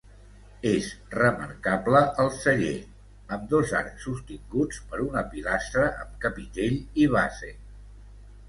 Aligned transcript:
És 0.67 0.85
remarcable 1.15 2.01
el 2.23 2.31
celler, 2.37 2.73
amb 3.37 3.45
dos 3.53 3.75
arcs 3.81 4.07
sostinguts 4.07 4.81
per 4.89 5.03
una 5.09 5.25
pilastra 5.35 5.87
amb 6.07 6.17
capitell 6.27 6.81
i 7.05 7.07
base. 7.19 7.53